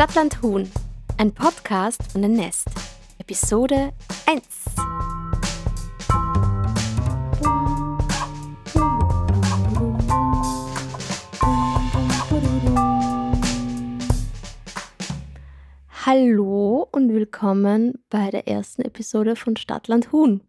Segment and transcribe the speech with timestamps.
[0.00, 0.66] Stadtland Huhn,
[1.18, 2.68] ein Podcast von der Nest.
[3.18, 3.92] Episode
[4.24, 4.42] 1.
[16.06, 20.40] Hallo und willkommen bei der ersten Episode von Stadtland Huhn.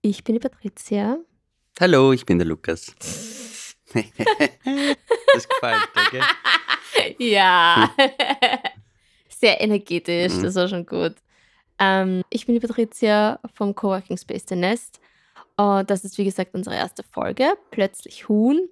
[0.00, 1.18] Ich bin die Patricia.
[1.78, 2.86] Hallo, ich bin der Lukas.
[3.92, 6.22] das gefällt dir, gell?
[7.18, 7.94] Ja.
[9.40, 10.42] Sehr energetisch, Mhm.
[10.42, 11.14] das war schon gut.
[11.78, 15.00] Ähm, ich bin die Patricia vom Coworking Space The Nest.
[15.56, 17.46] Und das ist, wie gesagt, unsere erste Folge.
[17.70, 18.68] Plötzlich Huhn.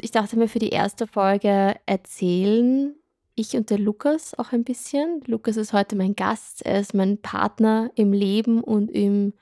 [0.00, 2.94] Ich dachte mir, für die erste Folge erzählen
[3.34, 5.20] ich und der Lukas auch ein bisschen.
[5.26, 6.66] Lukas ist heute mein Gast.
[6.66, 9.32] Er ist mein Partner im Leben und im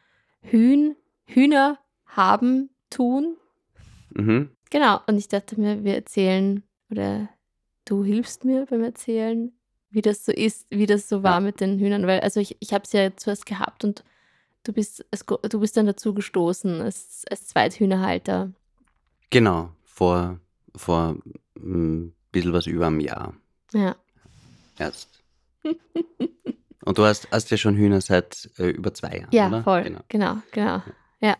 [0.42, 3.36] Hühn, Hühner haben, tun.
[4.10, 4.50] Mhm.
[4.70, 7.28] Genau, und ich dachte mir, wir erzählen oder
[7.86, 9.52] du hilfst mir beim Erzählen,
[9.90, 11.40] wie das so ist, wie das so war Ja.
[11.40, 14.04] mit den Hühnern, weil also ich, ich habe es ja zuerst gehabt und
[14.64, 18.52] du bist, es, du bist dann dazu gestoßen als, als Zweithühnerhalter.
[19.30, 20.38] Genau, vor,
[20.74, 21.16] vor
[21.56, 23.34] ein bisschen was über einem Jahr
[23.72, 23.96] Ja.
[24.78, 25.22] erst.
[26.84, 29.62] Und du hast, hast ja schon Hühner seit äh, über zwei Jahren, Ja, oder?
[29.64, 29.82] voll.
[29.82, 30.00] Genau.
[30.08, 30.82] Genau, genau.
[31.20, 31.36] Ja.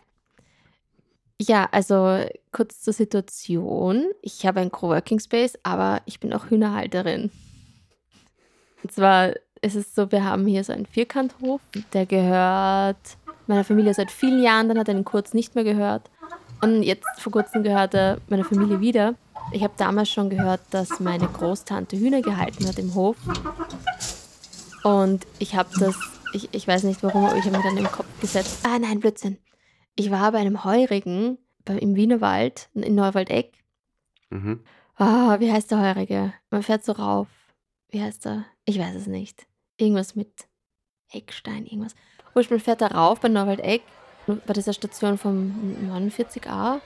[1.39, 4.07] Ja, also kurz zur Situation.
[4.21, 7.31] Ich habe einen Coworking Space, aber ich bin auch Hühnerhalterin.
[8.83, 11.61] Und zwar ist es so, wir haben hier so einen Vierkanthof,
[11.93, 16.09] der gehört meiner Familie seit vielen Jahren, dann hat er ihn kurz nicht mehr gehört.
[16.61, 19.15] Und jetzt vor kurzem gehört er meiner Familie wieder.
[19.51, 23.15] Ich habe damals schon gehört, dass meine Großtante Hühner gehalten hat im Hof.
[24.83, 25.95] Und ich habe das,
[26.33, 28.99] ich, ich weiß nicht warum, aber ich habe mir dann im Kopf gesetzt, ah nein,
[28.99, 29.37] Blödsinn.
[29.95, 33.53] Ich war bei einem Heurigen bei, im Wienerwald, in Neuwaldeck.
[34.29, 34.61] Mhm.
[34.95, 36.33] Ah, wie heißt der Heurige?
[36.49, 37.27] Man fährt so rauf.
[37.89, 38.45] Wie heißt er?
[38.65, 39.45] Ich weiß es nicht.
[39.77, 40.47] Irgendwas mit
[41.11, 41.95] Eckstein, irgendwas.
[42.33, 43.81] Wurscht, man fährt da rauf bei Neuwaldeck,
[44.27, 45.53] bei dieser Station vom
[45.89, 46.81] 49a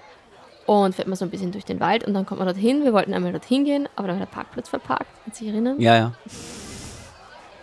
[0.68, 2.84] und fährt man so ein bisschen durch den Wald und dann kommt man dorthin.
[2.84, 5.08] Wir wollten einmal dorthin gehen, aber da war der Parkplatz verparkt.
[5.24, 5.80] Kannst du dich erinnern?
[5.80, 6.14] Ja, ja.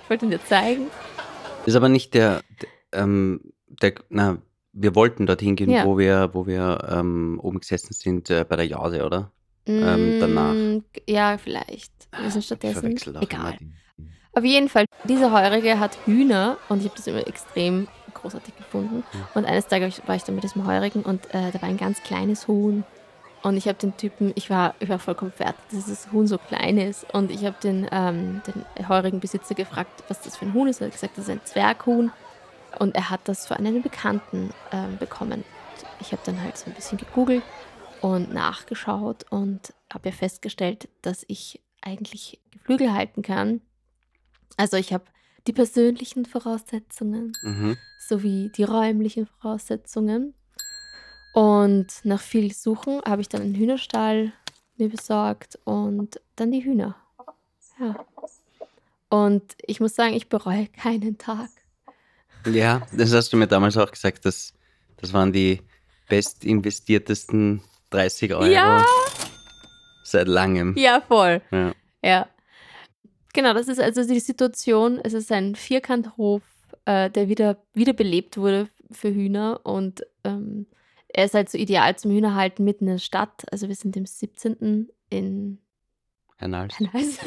[0.05, 0.87] Ich wollte ihn dir zeigen.
[1.66, 4.38] Ist aber nicht der, der, ähm, der na,
[4.72, 5.84] wir wollten dorthin gehen, Ja.
[5.84, 9.31] wo wir, wo wir ähm, oben gesessen sind äh, bei der Jause, oder?
[9.69, 10.55] Ähm, danach.
[10.55, 11.93] Mm, Ja, vielleicht.
[12.21, 12.97] Wir sind Ich stattdessen.
[13.21, 13.59] Egal.
[14.33, 19.03] Auf jeden Fall, dieser Heurige hat Hühner und ich habe das immer extrem großartig gefunden.
[19.34, 22.03] Und eines Tages war ich dann mit diesem Heurigen und äh, da war ein ganz
[22.03, 22.84] kleines Huhn.
[23.43, 26.39] Und ich habe den Typen, ich war, ich war vollkommen fertig, dass das Huhn so
[26.39, 27.06] klein ist.
[27.15, 30.81] Und ich habe den, ähm, den heurigen Besitzer gefragt, was das für ein Huhn ist.
[30.81, 32.11] Er hat gesagt, das ist ein Zwerghuhn.
[32.79, 35.45] Und er hat das von einem Bekannten ähm, bekommen.
[36.00, 37.43] Ich habe dann halt so ein bisschen gegoogelt
[38.01, 43.61] und nachgeschaut und habe ja festgestellt, dass ich eigentlich Geflügel halten kann.
[44.57, 45.05] Also ich habe
[45.47, 47.77] die persönlichen Voraussetzungen Mhm.
[47.99, 50.35] sowie die räumlichen Voraussetzungen.
[51.33, 54.33] Und nach viel Suchen habe ich dann einen Hühnerstall
[54.77, 56.97] mir besorgt und dann die Hühner.
[57.81, 58.05] Ja.
[59.09, 61.49] Und ich muss sagen, ich bereue keinen Tag.
[62.47, 64.53] Ja, das hast du mir damals auch gesagt, dass
[64.97, 65.61] das waren die
[66.09, 68.84] bestinvestiertesten 30 Euro Ja.
[70.04, 70.75] seit langem.
[70.76, 71.43] Ja, voll.
[71.50, 71.72] Ja.
[72.03, 72.28] Ja.
[73.34, 74.99] Genau, das ist also die Situation.
[75.03, 76.43] Es ist ein Vierkanthof,
[76.87, 80.66] äh, der wieder, wiederbelebt wurde für Hühner und ähm,
[81.09, 83.44] er ist halt so ideal zum Hühnerhalten mitten in der Stadt.
[83.50, 84.88] Also wir sind im 17.
[85.10, 85.59] in
[86.37, 86.78] Herr Nals.
[86.78, 87.19] Hennals.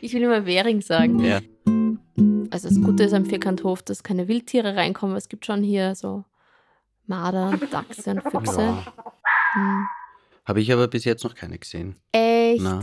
[0.00, 1.20] ich will immer Währing sagen.
[1.24, 1.40] Ja.
[2.50, 5.16] Also das Gute ist am Vierkanthof, dass keine Wildtiere reinkommen.
[5.16, 6.24] Es gibt schon hier so
[7.06, 8.60] Marder, Dachse und Füchse.
[8.60, 8.94] Ja.
[9.52, 9.86] Hm.
[10.44, 11.96] Habe ich aber bis jetzt noch keine gesehen.
[12.12, 12.62] Echt?
[12.62, 12.80] Na.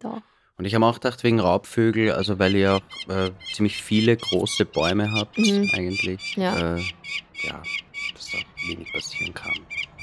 [0.00, 0.22] Doch.
[0.58, 4.64] Und ich habe auch gedacht, wegen Raubvögel, also weil ihr auch äh, ziemlich viele große
[4.64, 5.70] Bäume habt, Mhm.
[5.74, 6.36] eigentlich.
[6.36, 6.76] Ja.
[6.76, 6.80] Äh,
[7.42, 7.62] ja,
[8.14, 8.38] dass da
[8.68, 9.52] wenig passieren kann.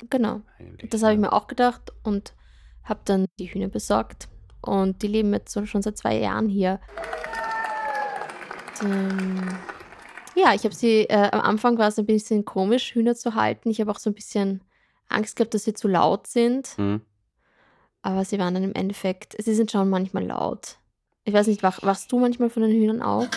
[0.10, 0.42] Genau.
[0.60, 0.90] Eigentlich.
[0.90, 2.34] Das habe ich mir auch gedacht und
[2.84, 4.28] habe dann die Hühner besorgt.
[4.62, 6.80] Und die leben jetzt so schon seit zwei Jahren hier.
[8.82, 9.58] Und, ähm,
[10.36, 13.70] ja, ich habe sie, äh, am Anfang war es ein bisschen komisch, Hühner zu halten.
[13.70, 14.62] Ich habe auch so ein bisschen
[15.10, 16.70] Angst gehabt, dass sie zu laut sind.
[16.78, 17.02] Hm.
[18.02, 20.78] Aber sie waren dann im Endeffekt, sie sind schon manchmal laut.
[21.26, 23.28] Ich weiß nicht, wach, wachst du manchmal von den Hühnern auf?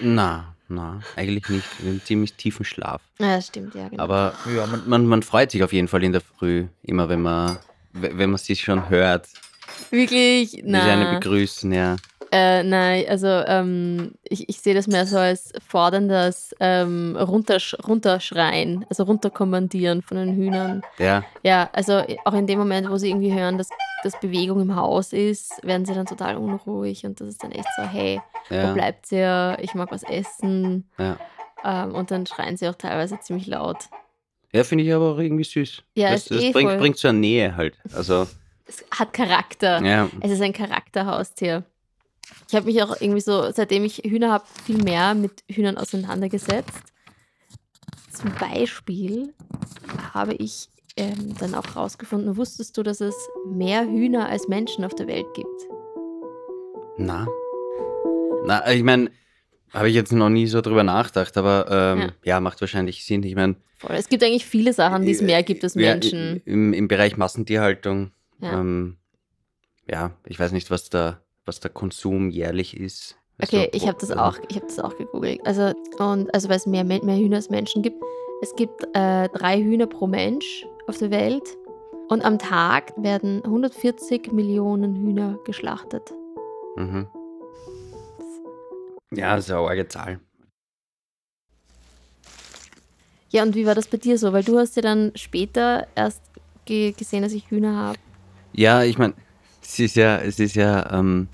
[0.00, 1.66] Na, na, eigentlich nicht.
[1.82, 3.02] Wir haben ziemlich tiefen Schlaf.
[3.18, 4.02] Ja, das stimmt, ja, genau.
[4.02, 7.22] Aber ja, man, man, man freut sich auf jeden Fall in der Früh, immer wenn
[7.22, 7.58] man,
[7.92, 9.28] wenn man sie schon hört,
[9.90, 10.52] Wirklich?
[10.52, 11.14] wie sie einen Na.
[11.18, 11.96] begrüßen, ja.
[12.32, 18.86] Äh, nein, also ähm, ich, ich sehe das mehr so als forderndes ähm, Runtersch Runterschreien,
[18.88, 20.82] also runterkommandieren von den Hühnern.
[20.98, 23.68] Ja, Ja, also auch in dem Moment, wo sie irgendwie hören, dass,
[24.04, 27.68] dass Bewegung im Haus ist, werden sie dann total unruhig und das ist dann echt
[27.76, 29.56] so, hey, wo ja, bleibt ihr?
[29.60, 30.88] Ich mag was essen.
[30.98, 31.16] ja.
[31.64, 33.76] Ähm, und dann schreien sie auch teilweise ziemlich laut.
[34.52, 35.82] Ja, finde ich aber auch irgendwie süß.
[35.94, 37.76] Ja, ist das eh bringt, voll- bringt eine Nähe halt.
[37.92, 38.26] Also,
[38.66, 39.82] Es hat Charakter.
[39.84, 40.08] ja.
[40.20, 41.64] Es ist ein Charakterhaustier.
[42.48, 46.82] Ich habe mich auch irgendwie so, seitdem ich Hühner habe, viel mehr mit Hühnern auseinandergesetzt.
[48.12, 49.32] Zum Beispiel
[50.12, 53.14] habe ich ähm, dann auch rausgefunden, wusstest du, dass es
[53.46, 55.46] mehr Hühner als Menschen auf der Welt gibt?
[56.98, 57.26] Na.
[58.44, 59.10] Na, ich meine,
[59.72, 62.08] habe ich jetzt noch nie so drüber nachgedacht, aber ähm, Ja.
[62.24, 62.40] ja.
[62.40, 63.22] macht wahrscheinlich Sinn.
[63.22, 63.56] Ich meine.
[63.88, 66.42] Es gibt eigentlich viele Sachen, die es mehr gibt als Äh, ja, Menschen.
[66.44, 68.10] Im, Im Bereich Massentierhaltung,
[68.40, 68.52] Ja.
[68.52, 68.60] ja.
[68.60, 68.96] Ähm,
[69.88, 73.16] ja, ich weiß nicht, was der, was der Konsum jährlich ist.
[73.42, 75.44] Okay, Also, ich habe das auch, ich habe das auch gegoogelt.
[75.44, 78.00] Also und also weil es mehr, mehr Hühner als Menschen gibt.
[78.40, 81.42] Es gibt äh, drei Hühner pro Mensch auf der Welt
[82.08, 86.12] und am Tag werden 140 Millionen Hühner geschlachtet.
[86.76, 87.08] Mhm.
[89.12, 90.20] Ja, das ist eine arge Zahl.
[93.30, 94.32] Ja, und wie war das bei dir so?
[94.32, 96.22] Weil du hast ja dann später erst
[96.64, 97.98] ge gesehen, dass ich Hühner habe.
[98.52, 99.14] Ja, ich meine,
[99.62, 101.28] es ist ja, es ist ja ähm,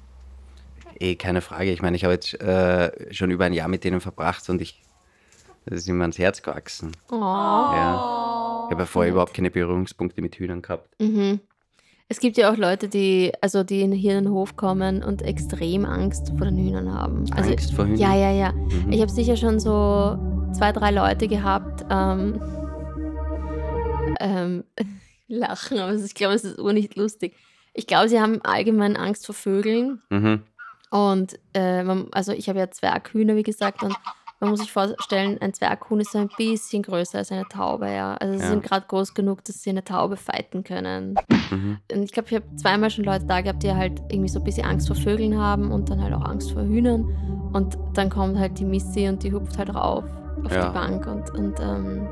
[1.00, 1.70] eh keine Frage.
[1.72, 4.82] Ich meine, ich habe jetzt äh, schon über ein Jahr mit denen verbracht und ich,
[5.64, 6.93] das ist mir ans Herz gewachsen.
[7.10, 7.14] Oh.
[7.16, 8.64] Ja.
[8.66, 10.88] Ich habe ja vorher überhaupt keine Berührungspunkte mit Hühnern gehabt.
[11.00, 11.40] Mhm.
[12.08, 15.22] Es gibt ja auch Leute, die, also die in- hier in den Hof kommen und
[15.22, 17.25] extrem Angst vor den Hühnern haben.
[17.32, 17.99] Also, Angst vor Hühnern?
[17.99, 18.52] Ja, ja, ja.
[18.52, 18.92] Mhm.
[18.92, 20.16] Ich habe sicher schon so
[20.52, 22.40] zwei, drei Leute gehabt, ähm,
[24.20, 24.64] ähm,
[25.28, 27.34] lachen, aber ich glaube, es ist urnicht lustig.
[27.75, 30.00] Ich glaube, sie haben allgemein Angst vor Vögeln.
[30.10, 30.42] Mhm.
[30.90, 33.96] Und äh, man, also ich habe ja Zwerghühner, wie gesagt, und
[34.38, 38.14] man muss sich vorstellen, ein Zwerghuhn ist so ein bisschen größer als eine Taube, ja.
[38.16, 38.50] Also sie Ja.
[38.50, 41.18] sind gerade groß genug, dass sie eine Taube fighten können.
[41.50, 41.78] Mhm.
[41.90, 44.44] Und ich glaube, ich habe zweimal schon Leute da gehabt, die halt irgendwie so ein
[44.44, 47.04] bisschen Angst vor Vögeln haben und dann halt auch Angst vor Hühnern.
[47.52, 50.04] Und dann kommt halt die Missy und die hupft halt rauf
[50.44, 50.68] auf Ja.
[50.68, 51.06] die Bank.
[51.06, 52.06] Und, und, ähm,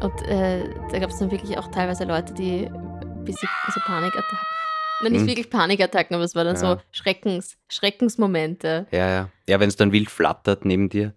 [0.00, 4.38] und äh, da gab es dann wirklich auch teilweise Leute, die ein bisschen so Panikattacken.
[5.00, 5.28] Nein, nicht Hm.
[5.28, 6.60] wirklich Panikattacken, aber es war dann Ja.
[6.76, 8.86] so Schreckens, Schreckensmomente.
[8.90, 9.30] Ja, ja.
[9.48, 11.14] Ja, wenn es dann wild flattert neben dir.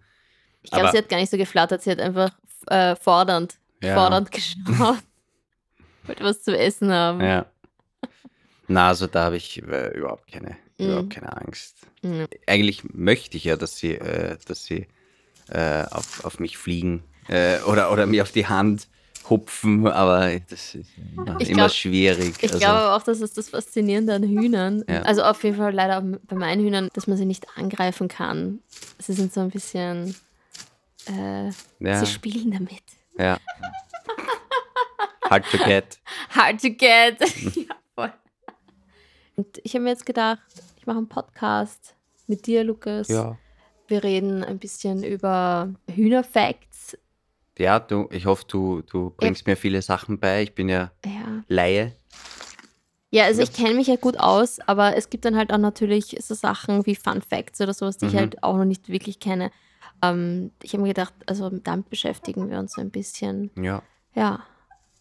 [0.62, 2.30] Ich glaube, sie hat gar nicht so geflattert, sie hat einfach
[2.68, 3.94] äh, fordernd, Ja.
[3.94, 4.98] fordernd geschaut.
[6.06, 7.20] Wollte was zu essen haben.
[7.20, 7.46] Ja.
[8.68, 10.86] Na, also da habe ich äh, überhaupt keine, Mhm.
[10.86, 11.78] überhaupt keine Angst.
[12.02, 12.26] Mhm.
[12.46, 14.86] Eigentlich möchte ich ja, dass sie, äh, dass sie
[15.48, 18.86] äh, auf, auf mich fliegen äh, oder, oder mir auf die Hand
[19.28, 22.34] hupfen, aber das ist immer, glaub- schwierig.
[22.38, 24.84] Ich also, glaube aber auch, das ist das Faszinierende an Hühnern.
[24.88, 25.02] Ja.
[25.02, 28.60] Also auf jeden Fall leider auch bei meinen Hühnern, dass man sie nicht angreifen kann.
[28.98, 30.14] Sie sind so ein bisschen,
[31.06, 31.46] äh,
[31.80, 32.82] ja, sie spielen damit.
[33.18, 33.38] ja.
[35.30, 35.98] Hard to get.
[36.30, 37.18] Hard to get.
[37.56, 38.12] ja, voll.
[39.36, 40.42] Und ich habe mir jetzt gedacht,
[40.76, 41.94] ich mache einen Podcast
[42.26, 43.08] mit dir, Lukas.
[43.08, 43.38] Ja.
[43.88, 46.98] Wir reden ein bisschen über Hühnerfacts.
[47.58, 50.42] Ja, du, ich hoffe, du, du bringst mir viele Sachen bei.
[50.42, 51.44] Ich bin ja Ja.
[51.48, 51.94] Laie.
[53.10, 53.44] Ja, also Ja.
[53.48, 56.86] ich kenne mich ja gut aus, aber es gibt dann halt auch natürlich so Sachen
[56.86, 58.18] wie Fun Facts oder sowas, die ich Mhm.
[58.18, 59.50] halt auch noch nicht wirklich kenne.
[60.02, 63.50] Ähm, ich habe mir gedacht, also damit beschäftigen wir uns so ein bisschen.
[63.56, 63.82] Ja.
[64.14, 64.42] Ja,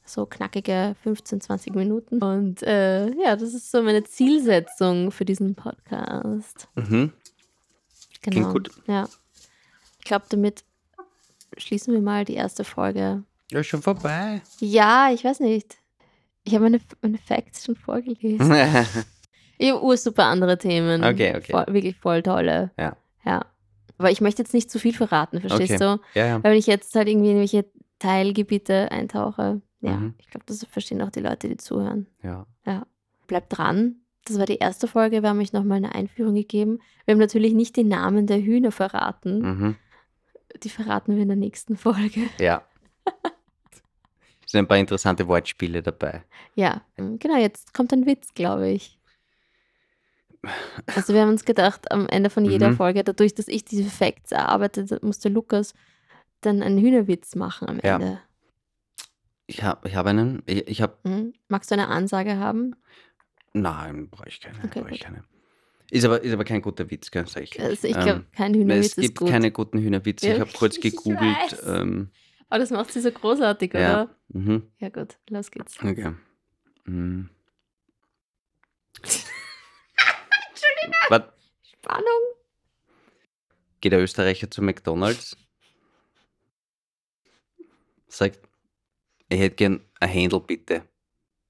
[0.05, 2.21] so knackige 15, 20 Minuten.
[2.21, 6.67] Und äh, ja, das ist so meine Zielsetzung für diesen Podcast.
[6.75, 7.13] Mhm.
[8.21, 8.51] Genau.
[8.51, 8.69] gut.
[8.87, 9.07] Ja.
[9.99, 10.63] Ich glaube, damit
[11.57, 13.23] schließen wir mal die erste Folge.
[13.51, 14.41] Ja, schon vorbei.
[14.59, 15.77] Ja, ich weiß nicht.
[16.43, 18.51] Ich habe meine, meine Facts schon vorgelesen.
[19.57, 21.03] Ich habe ursuper andere Themen.
[21.03, 21.51] Okay, okay.
[21.51, 22.71] Voll, wirklich voll tolle.
[22.79, 22.97] Ja.
[23.23, 23.45] Ja.
[23.99, 25.97] Aber ich möchte jetzt nicht zu viel verraten, verstehst Okay.
[26.13, 26.19] du?
[26.19, 26.35] ja, ja.
[26.43, 30.15] Weil wenn ich jetzt halt irgendwie in irgendwelche Teilgebiete eintauche, ja, Mhm.
[30.17, 32.07] ich glaube, das verstehen auch die Leute, die zuhören.
[32.23, 32.47] ja.
[32.65, 32.87] Ja.
[33.27, 33.97] Bleibt dran.
[34.25, 35.21] Das war die erste Folge.
[35.21, 36.79] Wir haben euch nochmal eine Einführung gegeben.
[37.05, 39.39] Wir haben natürlich nicht die Namen der Hühner verraten.
[39.41, 39.75] Mhm.
[40.63, 42.29] Die verraten wir in der nächsten Folge.
[42.39, 42.63] Ja.
[44.45, 46.23] Es sind ein paar interessante Wortspiele dabei.
[46.55, 48.99] Ja, ähm, genau, jetzt kommt ein Witz, glaube ich.
[50.95, 52.75] Also wir haben uns gedacht, am Ende von jeder Mhm.
[52.75, 55.73] Folge, dadurch, dass ich diese Facts erarbeitet, habe, musste Lukas
[56.41, 57.95] dann einen Hühnerwitz machen am Ja.
[57.95, 58.19] Ende.
[59.47, 60.41] Ich habe ich hab einen.
[60.47, 60.97] Ich, ich habe.
[61.03, 61.33] Mhm.
[61.47, 62.75] Magst du eine Ansage haben?
[63.53, 64.57] Nein, brauche ich keine.
[64.63, 65.23] Okay, brauch ich keine.
[65.91, 67.59] Ist aber, ist aber kein guter Witz, gell, sag ich.
[67.61, 69.29] Also ich Ähm, glaube, kein es Hühnerwitz ist gibt gut.
[69.29, 70.31] keine guten Hühnerwitze.
[70.33, 71.61] Ich habe kurz gegoogelt.
[71.65, 72.09] Ähm,
[72.47, 74.03] Aber das macht sie so großartig, ja.
[74.03, 74.15] oder?
[74.29, 74.71] Mhm.
[74.79, 75.77] Ja gut, los geht's.
[75.83, 76.13] Okay.
[76.85, 77.29] Mhm.
[79.03, 80.93] Entschuldigung.
[81.09, 81.23] Was?
[81.69, 82.21] Spannung.
[83.81, 85.35] Geht der Österreicher zu McDonalds,
[88.07, 88.39] sagt,
[89.27, 90.83] ich hätte gern ein Händel bitte,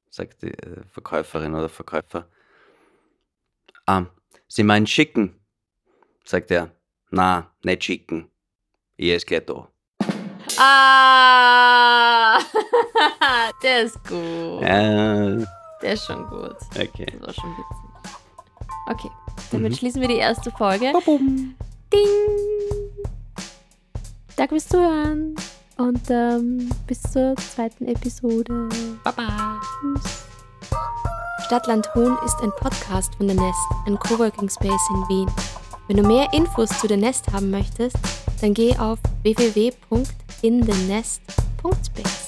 [0.09, 2.27] sagt die äh, Verkäuferin oder Verkäufer.
[3.85, 4.05] Ah,
[4.53, 5.39] Sie meinen schicken?
[6.25, 6.71] Sagt er,
[7.09, 8.29] na, nicht schicken.
[8.97, 9.69] Ich ist gleich da.
[10.57, 12.37] Ah!
[13.63, 14.61] Der ist gut.
[14.61, 15.45] Äh,
[15.81, 16.57] Der ist schon gut.
[16.71, 17.05] okay.
[17.19, 17.77] Das war schon witzig.
[18.87, 19.09] Okay,
[19.51, 19.75] damit Mhm.
[19.77, 20.91] schließen wir die erste Folge.
[21.05, 21.55] Ding!
[24.35, 25.33] Danke fürs Zuhören
[25.77, 28.67] und ähm, bis zur zweiten Episode.
[29.05, 29.61] Baba.
[29.79, 30.10] Tschüss.
[31.51, 35.29] Stadtland Hohn ist ein Podcast von The Nest, ein Coworking Space in Wien.
[35.89, 37.97] Wenn du mehr Infos zu The Nest haben möchtest,
[38.39, 42.20] dann geh auf www.inthenest.space.